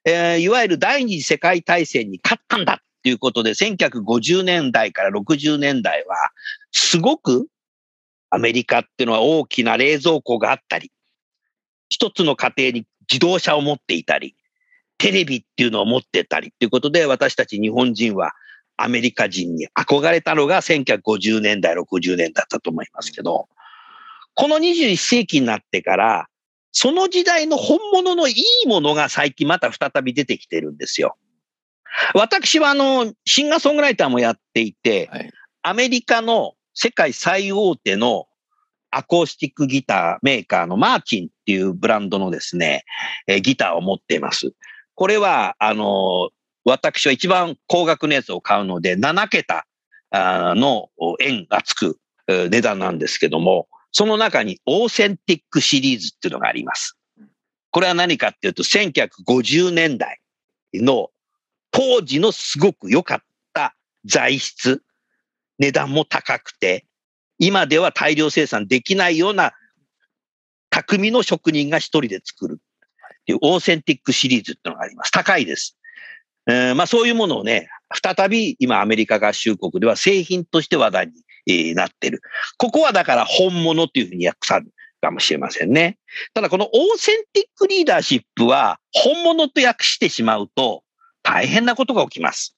[0.05, 6.15] えーいわゆる第二次世界大戦に勝ったんだっていうことで、1950年代から60年代は、
[6.71, 7.47] すごく
[8.29, 10.93] アメリカっていうのは大きな冷蔵庫があったり、
[11.89, 14.37] 一つの家庭に自動車を持っていたり、
[14.97, 18.31] テレビっていうのを持ってたりっていうことで、私たち日本人は
[18.77, 23.47] アメリカ人に憧れたのが1950年代、60年だったと思いますけど、
[24.33, 26.27] この21世紀になってから、
[26.71, 28.33] その時代の本物のい
[28.65, 31.15] いものが最近また再び出てきてるんですよ。
[32.13, 35.31] 私はあの、シンガーソングライターもやっていて、はい
[35.67, 38.27] アメリカの世界最大手の
[38.91, 42.83] アコースティックギターメーカーのマーチンっていうブランドのですね、
[43.25, 44.53] えーギターを持っています。
[44.93, 46.29] これは、あの、
[46.65, 49.65] 私は一番高額のやつを買うので、7桁
[50.11, 50.89] の
[51.21, 56.97] 円がつく値段なんですけども、その中にオーセンティックシリーズっていうのがあります。
[57.71, 60.19] これは何かっていうと、1950年代
[60.73, 61.11] の
[61.71, 63.19] 当時のすごく良かっ
[63.53, 63.75] た
[64.05, 64.81] 材質、
[65.59, 66.85] 値段も高くて、
[67.37, 69.53] 今では大量生産できないような
[70.69, 75.11] 匠の職人が一人で作るっていうオーセンティックシリーズっていうのがあります。
[75.11, 75.77] 高いです。
[76.47, 77.69] えーまあそういうものをね、
[78.03, 81.11] 再び今アメリカ合衆国では製品として話題
[81.47, 82.21] に、なってる。
[82.57, 85.99] ここはだから本物っていうふうに訳されるかもしれませんね。
[86.33, 90.83] ただこのオーセンティックリーダーシップは本物と訳してしまうと
[91.21, 92.57] 大変なことが起きます。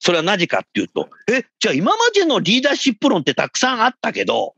[0.00, 4.56] それは何かっていうと、え、じゃあ今までのリーダーシップ論ってたくさんあったけど、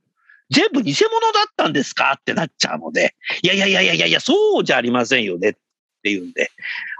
[0.49, 2.17] 全部偽物だったんですか？
[2.19, 5.55] ってなっちゃうので、いやいやいやいやいや、そうじゃありませんよねっ
[6.03, 6.51] ていうんで、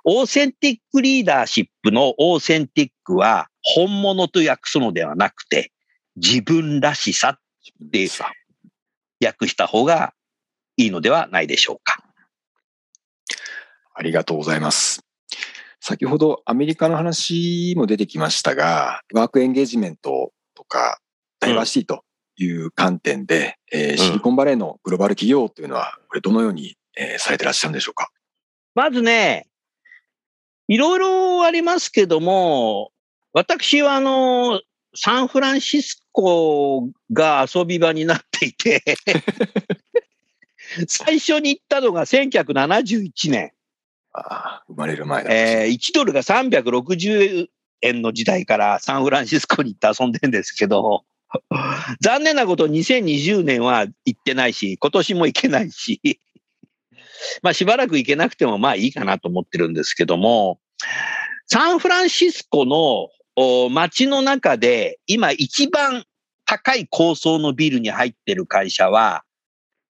[0.05, 5.73] オーセンティックリーダーシップのオーセンティックは本物と訳すのではなくて、
[6.17, 7.39] 自分らしさっ
[7.91, 8.31] てさ
[9.25, 10.13] 訳した方が
[10.77, 12.05] いいのではないでしょうか。
[13.95, 15.01] ありがとうございます。
[15.81, 20.99] 先ほどアメリカの話も出てきましたが、ワークエンゲージメントとか、
[21.41, 22.05] ダイバーシティと
[22.37, 28.11] いう観点で、えーシリコンバレーのグローバル企業というのは、これどのように、えーされてらっしゃるんでしょうか？
[28.75, 29.47] まずね、
[30.69, 32.91] いろいろありますけども、
[33.33, 34.61] 私はあの、
[34.95, 38.83] サンフランシスコが遊び場になっていて、
[40.89, 43.53] 最初に行ったのが1971年。
[44.13, 47.49] あー生まれる前だえー1ドルが360
[47.83, 51.05] 円の時代からサンフランシスコに行って遊んでんですけど、
[52.01, 56.01] 残念なこと2020年は行ってないし、今年も行けないし、
[57.43, 60.61] まあしばらく行けなくてもまあいいかなと思ってるんですけども、
[61.47, 63.11] サンフランシスコの
[63.71, 66.05] 街の中で今一番
[66.45, 69.25] 高い高層のビルに入ってる会社は、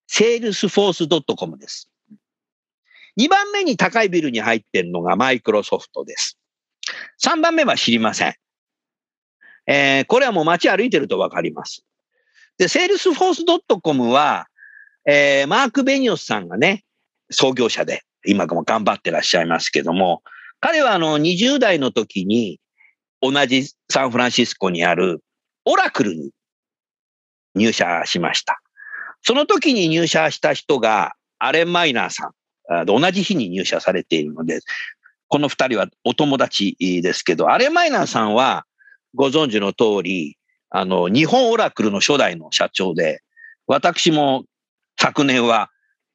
[0.07, 1.91] セールスフォースドットコムです。
[3.19, 6.39] 2番目に高いビルに入ってるのがマイクロソフトです。
[7.23, 8.35] 3番目は知りません。
[9.67, 11.85] えーこれはもう街歩いてるとわかります。
[12.59, 14.47] で、セールスフォースドットコムは、
[15.07, 16.84] えーマーク・ベニオフさんがね、
[17.31, 20.23] 創業者で、今も頑張ってらっしゃいますけども、
[20.61, 22.59] 彼はあの20代の時に
[23.21, 25.23] 同じサンフランシスコにある
[25.65, 26.31] オラクルに
[27.55, 28.61] 入社しました。
[29.23, 32.33] その時に入社した人がアレン・マイナーさん。
[32.87, 34.61] 同じ日に入社されているので、
[35.29, 38.65] この二人はお友達ですけど、アレン・マイナーさんは
[39.15, 40.39] ご存知の通り、
[40.71, 43.23] あの、日本オラクルの初代の社長で、
[43.67, 44.45] 私も
[44.99, 45.71] 昨年は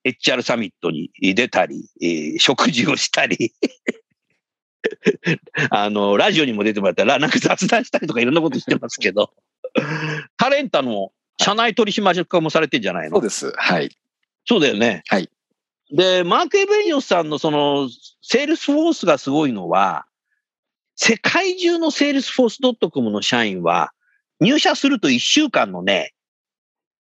[0.06, 3.54] HR サミットに出たり、えー食事をしたり、
[5.72, 9.34] あの、ラジオにも出てもらったら、なんか雑談したりとかいろんなことしてますけど、
[10.38, 13.18] タレンタの社内取締役もされてんじゃないの？
[13.18, 13.52] そうです。
[13.56, 13.96] はい。
[14.46, 15.04] そうだよね。
[15.08, 15.30] はい。
[15.92, 17.90] で、マーク・ベニオフさんのその、
[18.22, 20.06] セールスフォースがすごいのは、
[20.96, 23.92] 世界中のセールスフォースドットコムの社員は、
[24.40, 26.14] 入社すると1週間のね、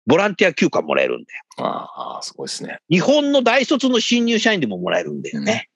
[0.06, 1.44] ボランティア休暇もらえるんだよ。
[1.58, 2.80] ああ、すごいですね。
[2.90, 5.70] 日本の大卒の新入社員でももらえるんだよね。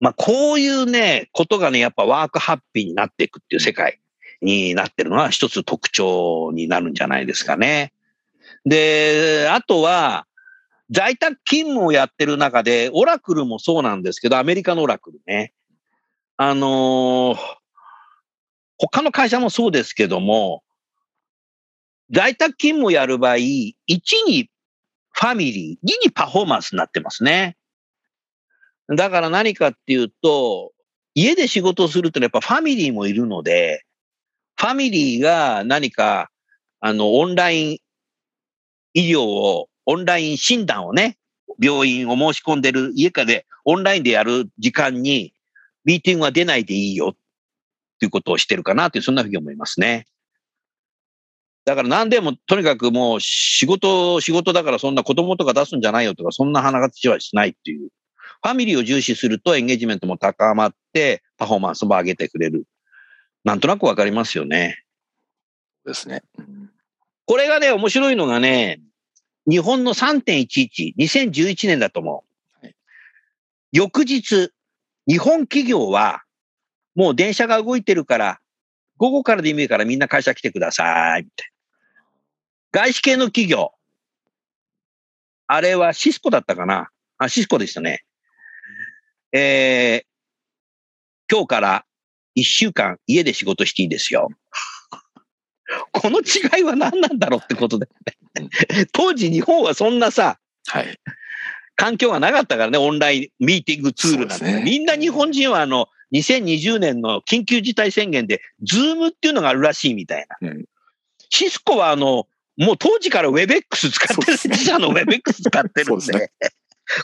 [0.00, 4.00] まあ、こういうね、ことがね、やっぱワークハッピーになっていくっていう世界
[4.40, 7.92] になってるのは一つ特徴になるんじゃないですかね。
[8.64, 10.26] で、あとは、
[10.90, 15.52] 在宅勤務をやってる中で、オラクルもそうなんですけど、アメリカのオラクルね。
[16.36, 17.58] あのー
[18.78, 20.62] 他の会社もそうですけども、
[22.10, 23.70] 在宅勤務をやる場合、1
[24.26, 24.50] に
[25.12, 27.56] ファミリー、2にパフォーマンスになってますね。
[28.96, 30.72] だから何かっていうと、
[31.14, 33.84] 家で仕事をするとやっぱファミリーもいるので、
[34.56, 36.30] ファミリーが何か、
[36.80, 37.78] あの、オンライン
[38.94, 41.18] 医療を、オンライン診断をね、
[41.60, 45.34] 病院を申し込んでる家かでオンラインでやる時間に、
[45.84, 47.16] ミーティングは出ないでいいよっ
[47.98, 50.06] ていうことをしてるかなっていう、そんなふうに思いますね。
[51.68, 57.90] だから何でも、とにかくもう仕事、仕事だからそんな子供とか出すんじゃないよとか、そんな話はしないっていう。
[58.42, 62.64] ファミリーを重視するとエンゲージメントも高まって、パフォーマンスも上げてくれる。
[63.44, 64.78] なんとなくわかりますよね。
[65.84, 66.22] ですね。
[66.38, 66.70] うん
[67.26, 68.80] これがね、面白いのがね、
[69.46, 72.24] 日本の3.11、2011年だと思
[72.62, 72.64] う。
[72.64, 72.74] はい
[73.70, 74.50] 翌日、
[75.06, 76.22] 日本企業は、
[76.94, 78.40] もう電車が動いてるから、
[78.96, 81.57] 午後からでいいからみんな会社来てください、みたいな。
[82.72, 83.72] 外資系の企業。
[85.46, 88.04] あれはシスコだったかなあ、シスコでしたね。
[89.32, 91.84] えー、今日から
[92.36, 94.28] 1週間家で仕事していいですよ。
[95.92, 97.88] この違いは何なんだろうってことで。
[98.92, 100.98] 当時日本はそんなさ、はい。
[101.76, 104.44] 環境がなかったからね、オンラインミーティングツールなんて。
[104.44, 110.48] ねみんな日本人はあの、2020年の緊急事態宣言で、ズームっていうのがあるらしいみたいな。
[110.48, 110.64] うん
[111.30, 112.26] シスコはあの、
[112.58, 116.02] もう当時から WebX 使ってる、自社の WebX 使ってるんで。
[116.04, 116.54] そうです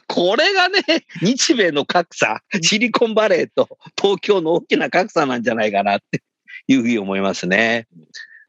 [0.09, 0.83] これがね、
[1.21, 3.69] 日米の格差、シリコンバレーと
[4.01, 6.23] 東京の大きな格差なんじゃないかなって
[6.67, 7.87] いうふうに思いますね。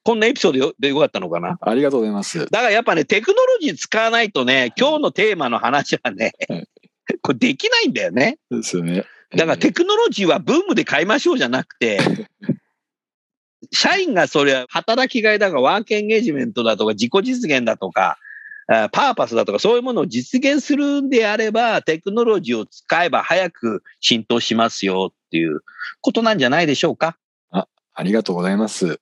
[0.03, 1.57] こんなエピソードよでよかったのかな？
[1.59, 2.39] ありがとうございます。
[2.39, 6.67] だからやっぱね、テクノロジー使わないとね、今日のテーマの話はねはい、
[7.21, 8.37] これできないんだよね。
[8.49, 9.03] ですよね。
[9.31, 11.99] だからテクノロジーはブームで買いましょうじゃなくて、
[13.75, 18.17] 社員がそれは働きがいだとかワークエンゲージメントだとか自己実現だとか、
[18.67, 25.61] あパーパスだとかそういうものを実現するんであれば、テクノロジーを使えば早く浸透しますよっていう
[26.01, 27.17] ことなんじゃないでしょうか？
[27.51, 28.99] ありがとうございます。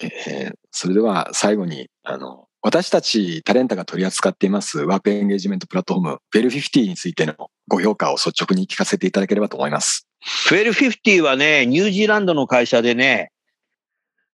[0.00, 7.34] えーそれでは最後に、あの、私たちタレンタが取り扱っていますワークエンゲージメントプラットフォーム、ベル50についての
[7.68, 10.06] ご評価を率直に聞かせていただければと思います。
[10.48, 13.31] フェル50はね、ニュージーランドの会社でね、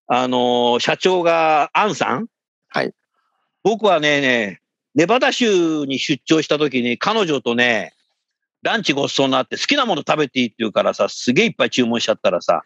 [0.08, 2.26] あのー社長がアンさん？
[2.70, 2.92] はい。
[3.62, 4.60] 僕はね、ね、
[4.94, 7.92] ネバダ州に出張した時に彼女とね、
[8.62, 12.62] ランチごちそうになって好きなもの食べていいって言うからさ、すげえいっぱい注文しちゃったらさ、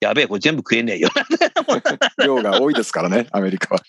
[0.00, 1.08] やべえ、これ全部食えねえよ。
[2.24, 3.82] 量が多いですからね、アメリカは。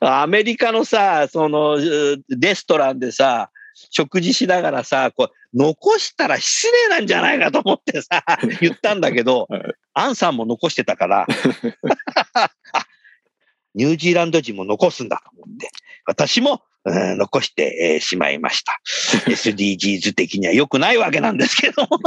[0.22, 3.50] アメリカのさ、その、うレストランでさ、
[3.90, 8.24] 食事しながらさ、こう、残したら失礼なんじゃないかと思ってさ、
[8.60, 9.62] 言ったんだけど、はい
[9.98, 11.24] アンさんも残してたから、
[12.34, 12.50] あ
[13.74, 15.70] ニュージーランド人も残すんだと思って、
[16.04, 18.78] 私も、うん残して、えーしまいました。
[19.26, 21.98] SDGs 的には良くないわけなんですけども、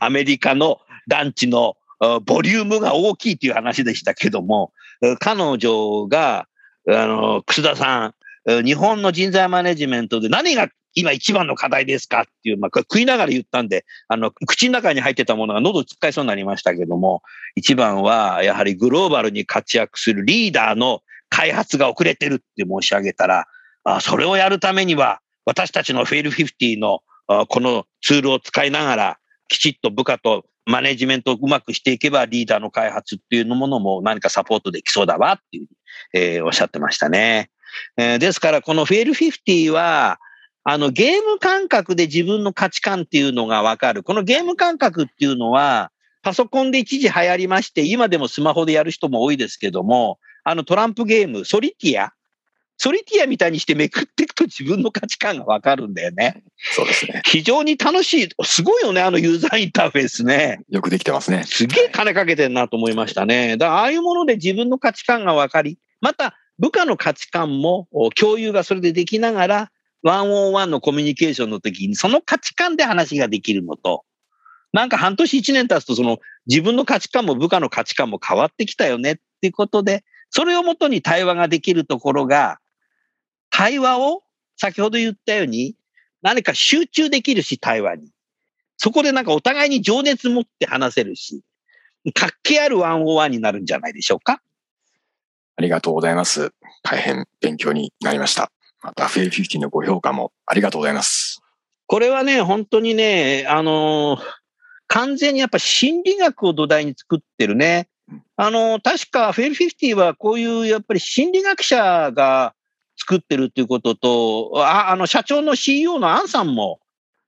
[0.00, 4.72] アメリカのランチのあボリュームが大きいという話でしたけども、
[5.02, 6.46] え彼女が、
[6.88, 8.12] あの、楠田さん、え
[8.46, 17.22] 日本の人材マネジメントで何が今一番の課題ですかっていう、まあ、食いながら言ったんで、あの、口の中に入ってたものが喉つっかえそうになりましたけども、
[17.54, 23.46] 一番はやはりグローバルに活躍するリーダーの開発が遅れてるって申し上げたら、
[23.84, 27.00] あそれをやるためには、私たちのフェイル50の
[27.48, 29.18] このツールを使いながら、
[29.48, 35.66] きちっと部下とマネジメントをうまくしていけば、リーダーの開発っていうものも何かサポートできそうだわっていう、
[36.12, 37.50] えーおっしゃってましたね。
[37.96, 40.18] えーですから、このフェイル50は、
[40.64, 44.02] あの、ゲーム感覚で自分の価値観っていうのがわかる。
[44.02, 45.90] このゲーム感覚っていうのは、
[46.22, 52.12] パソコンで一時流行りまして、今でもスマホでやる人も多いですけども、あのトランプゲーム、ソリティア、
[52.78, 56.42] ソリティアみたいにしてめくっていくと自分の価値観がわかるんだよね。
[56.56, 57.22] そうですね。
[57.24, 58.28] 非常に楽しい。
[58.44, 60.60] すごいよね、あのユーザーインターフェースね。
[60.68, 61.44] よくできてますね。
[61.46, 63.56] すげえ金かけてんなと思いましたね。
[63.56, 69.72] だから、ああいうもので自分の価値観が分かり、また部下の価値観も共有がそれでできながら、
[70.04, 74.04] ワンオンワンのコミュニケーションの時に、その価値観で話ができるのと、
[74.72, 82.60] なんか半年一年経つと、その自分の価値観も部下の価値観も変わってきたよねっていうことで、それをもとに対話ができるところが、
[83.50, 84.22] 対話を
[84.56, 85.74] 先ほど言ったように、
[86.22, 88.10] 何か集中できるし、対話に。
[88.76, 91.42] そこでなんかお互いに情熱持って話せるし、
[92.14, 94.40] 活気あるワンオワンになるんじゃないでしょうか。
[95.62, 96.50] ありがとうございます。
[96.82, 98.50] 大変勉強になりました。
[98.82, 101.40] また、フェイ50のご評価もありがとうございます。
[101.86, 104.20] これはね、本当にね、あのー
[104.88, 107.88] 完全にやっぱ心理学を土台に作ってるね。
[108.36, 112.54] あのー確かフェイル50はこういうやっぱり心理学者が
[112.98, 116.80] 作ってるっていうことと、ああの社長の CEO のアンさんも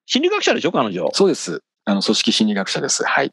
[0.07, 1.09] 心理学者でしょ、彼女？
[1.13, 1.63] そうです。
[1.85, 3.05] あの、組織心理学者です。
[3.05, 3.31] はい。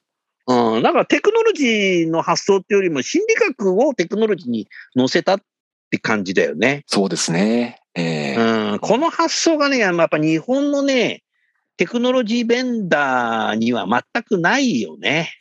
[0.52, 0.84] うん。
[0.84, 5.42] だからテクノロジーの発想っていうよりも心理学をテクノロジーに乗せたっ
[5.90, 6.84] て感じだよね。
[6.88, 7.80] そうですね。
[7.96, 8.80] えーうん。
[8.80, 11.24] この発想がね、やっぱ日本のね、
[11.78, 15.32] テクノロジーベンダーには全くないよね。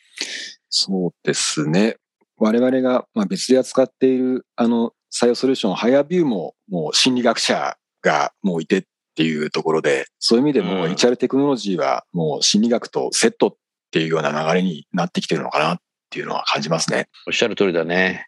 [0.69, 1.97] そうですね。
[2.37, 8.83] 我々がまあ別で扱っているあの採用ソリューション、ハイアビューももう心理学者がもういてっ
[9.15, 13.57] ていうところで、そういう意味でもうん HR テクノロジーはもう心理学とセットっ
[13.91, 15.79] ていうような流れになってきてるのかなっ
[16.11, 17.09] ていうのは感じますね。
[17.27, 18.27] おっしゃる通りだね。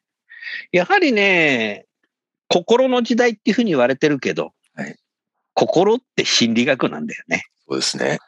[0.71, 1.87] やはりね、
[2.49, 4.97] 心の時代っていうふうに言われてるけど、はい
[5.55, 7.45] 心って心理学なんだよね。
[7.69, 8.19] そうですね。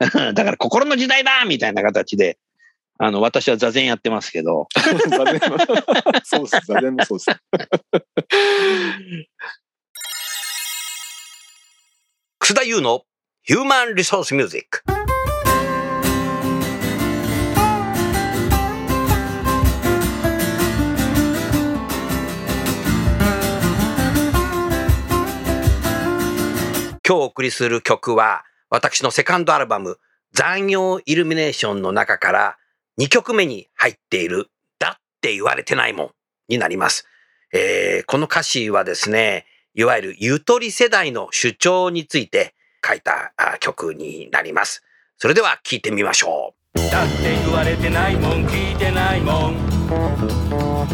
[0.34, 2.38] だから心の時代だみたいな形で、
[2.98, 4.68] あの、私は座禅やってますけど、
[5.08, 5.58] 座禅も
[6.24, 6.60] そうです。
[6.66, 7.30] 座禅もそうです。
[12.38, 13.04] 楠田優の
[13.42, 15.01] ヒューマンリソースミュージック。
[27.04, 29.98] 今日お送りする曲は、私のセカンドアルバム、
[30.32, 32.56] 残業イルミネーションの中から
[33.00, 36.10] 2曲目に入っている、だって言われてないもん
[36.48, 37.06] になります。
[37.52, 42.54] えーこの歌詞はですね、いわゆるゆとり世代の主張について
[42.86, 44.84] 書いた曲になります。
[45.18, 46.78] それでは聴いてみましょう。
[46.78, 49.56] だって言われてないもん聞いてないもん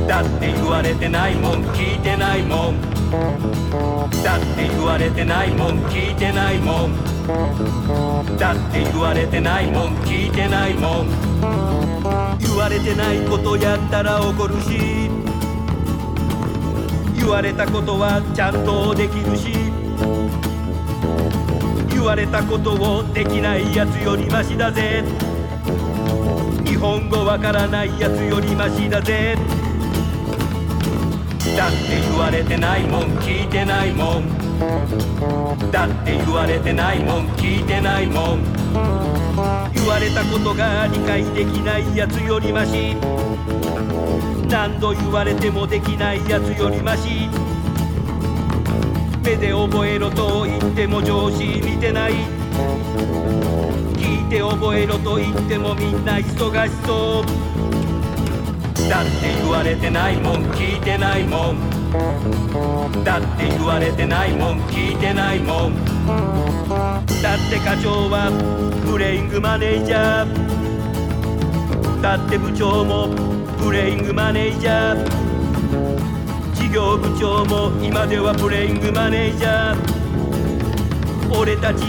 [0.09, 6.95] だって言われてないもん聞いてないもんだって言われてないもん聞いてないもん。
[8.37, 11.09] だって言われてないもん聞いてないもん。
[12.39, 15.09] 言われてないことやったら怒るし。
[17.17, 19.53] 言われたことはちゃんとできるし。
[21.91, 25.03] 言われたことをできないやつよりマシだぜ。
[26.65, 29.37] 日本語わからないやつよりマシだぜ。
[31.57, 34.29] だって言われてないもん聞いてないもん。
[35.71, 38.45] だって言われてないもん聞いてないもん。
[39.75, 42.97] 言われたことが理解できないやつよりマシ
[44.49, 47.29] 何度言われてもできないやつよりマシ
[49.23, 52.13] 目で覚えろと言っても上司見てない。
[53.97, 57.58] 聞いて覚えろと言ってもみんな忙しそう。
[58.89, 61.59] だって言われてないもん聞いてないもん。
[63.05, 65.75] だって言われてないもん聞いてないもん。
[66.75, 68.31] だって課長は
[68.91, 72.01] プレイングマネージャー。
[72.01, 73.09] だって部長も
[73.59, 76.55] プレイングマネージャー。
[76.55, 81.39] 事業部長も今ではプレイングマネージャー。
[81.39, 81.85] 俺たち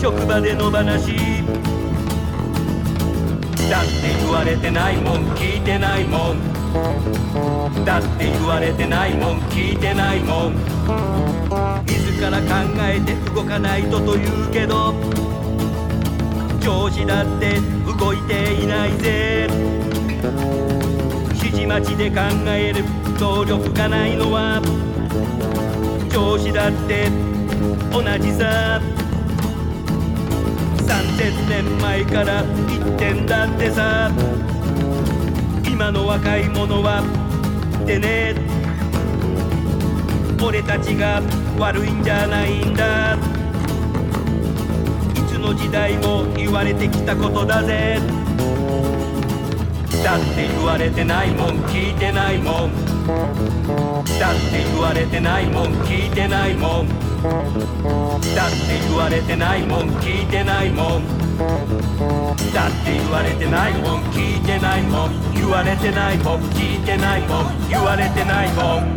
[0.00, 1.16] 職場での話
[3.70, 7.84] だって言われてないもん聞いてないもん。
[7.84, 10.54] だって言われてないもん聞いてないもん。
[11.86, 12.46] 自ら考
[12.80, 14.94] えて動かないとと言うけど
[16.60, 17.60] 上司だって
[17.98, 19.48] 動いていないぜ。
[21.34, 22.84] 指示待ちで考える
[23.18, 24.60] 能力がないのは
[26.10, 27.10] 上司だって
[27.90, 28.80] 同じさ。
[30.86, 34.10] 3000年前から言ってんだってさ。
[35.68, 37.02] 今の若い者は
[37.82, 38.34] ってね。
[40.42, 41.20] 俺たちが
[41.58, 43.14] 悪いんじゃないんだ。
[45.14, 47.98] いつの時代も言われてきたことだぜ。
[50.04, 52.72] だって言われてないもん聞いてないもん。
[54.20, 57.05] だって言われてないもん聞いてないもん。
[57.26, 61.06] だって言われてないもん聞いてないもん。
[62.54, 65.34] だって言われてないもん聞いてないもん。
[65.34, 67.68] 言われてないもん聞いてないもん。
[67.68, 68.96] 言われてないもん。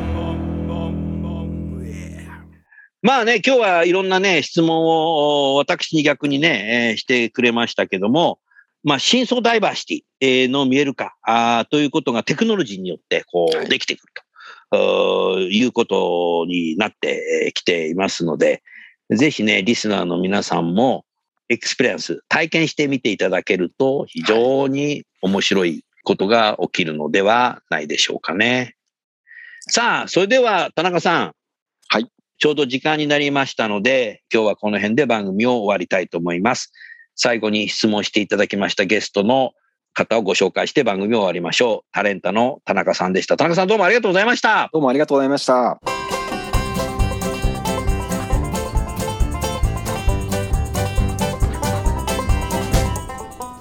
[3.01, 8.39] まあね、今日はいろんなね、質問を私に逆にね、えーしてくれましたけども、
[8.83, 13.65] まあ、深層ダイバーシティえーの見える化ということがテクノロジーによってこはい。
[13.65, 14.21] うできてくると、
[14.75, 18.61] いうことになってえーきていますので、
[19.09, 21.05] ぜひね、リスナーの皆さんも
[21.49, 28.75] エクスペリエンス、体験してみていただけると非常に面白いことが起きるのではないでしょうかね。
[29.61, 31.33] さあ、それでは田中さん。
[31.89, 32.07] はい。
[32.37, 36.71] ちょうど時間になりましたので、今日はこの辺で番組を終わりたいと思います。
[37.15, 39.51] 最後に質問していただきましたゲストの
[39.93, 41.87] 方をご紹介して番組を終わりましょう。
[41.91, 43.37] タレンタの田中さんでした。
[43.37, 44.69] 田中さんどうもありがとうございました。
[44.71, 45.79] どうもありがとうございました。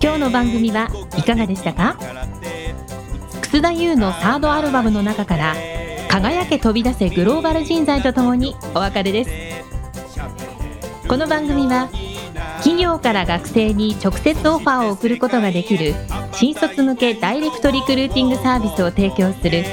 [0.00, 1.96] 今日の番組はいかがでしたか？
[3.42, 5.54] 楠田優のサードアルバムの中から
[6.08, 9.30] 「輝け飛び出せグローバル人材」とともにお別れです
[11.08, 11.88] この番組は
[12.58, 15.94] 企業から学生に直接オファーを送ることができる
[16.38, 19.64] 新卒向けダイレクトリクルーティングサービスを提供する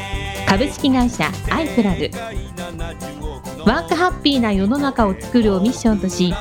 [0.48, 2.10] 株式会社アイプラグ
[3.70, 6.34] ワークハッピーな世の中を作るをミッションとし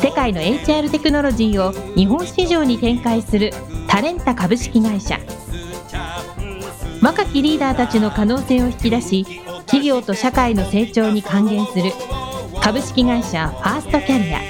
[0.00, 3.50] 世界の HR テクノロジーを日本市場に展開する
[3.88, 5.18] タレンタ株式会社。
[7.02, 9.24] 若きリーダーたちの可能性を引き出し
[9.66, 11.90] 企業と社会の成長に還元する
[12.62, 14.40] 株式会社ファーストキャリア。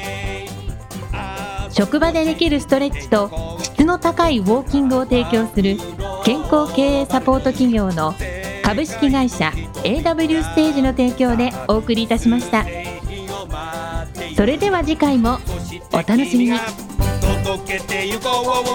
[1.70, 3.55] 職場でできるストレッチと
[3.86, 5.78] の高いウォーキングを提供する
[6.24, 8.14] 健康経営サポート企業の
[8.62, 9.52] 株式会社
[9.84, 12.66] AW ステージの提供でお送りいたしました。
[14.36, 15.38] それでは次回も
[15.92, 16.58] お楽しみに。
[17.44, 18.66] 届けてゆこう。